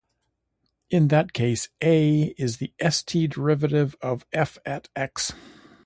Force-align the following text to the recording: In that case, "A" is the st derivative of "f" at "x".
In 0.89 1.09
that 1.09 1.31
case, 1.31 1.69
"A" 1.79 2.33
is 2.35 2.57
the 2.57 2.73
st 2.89 3.27
derivative 3.29 3.95
of 4.01 4.25
"f" 4.33 4.57
at 4.65 4.89
"x". 4.95 5.31